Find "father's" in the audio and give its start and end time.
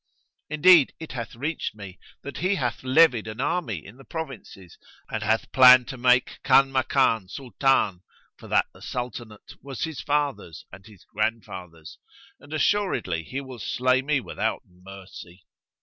10.01-10.65